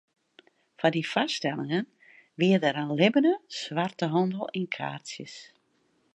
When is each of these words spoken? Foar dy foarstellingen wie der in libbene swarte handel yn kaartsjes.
Foar 0.79 0.93
dy 0.93 1.03
foarstellingen 1.13 1.85
wie 2.39 2.57
der 2.63 2.75
in 2.83 2.95
libbene 2.99 3.33
swarte 3.57 4.07
handel 4.15 4.45
yn 4.57 4.67
kaartsjes. 4.75 5.35